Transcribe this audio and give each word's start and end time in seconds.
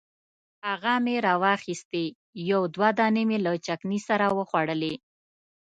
هغه 0.67 0.93
مې 1.05 1.15
راواخیستې 1.27 2.03
یو 2.51 2.61
دوه 2.75 2.89
دانې 2.99 3.23
مې 3.29 3.37
له 3.45 3.51
چکني 3.65 3.99
سره 4.07 4.25
وخوړلې. 4.37 4.93